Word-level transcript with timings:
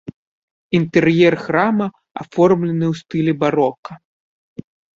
Інтэр'ер 0.79 1.33
храма 1.43 1.87
аформлены 2.23 2.85
ў 2.91 3.05
стылі 3.05 3.33
барока. 3.47 3.91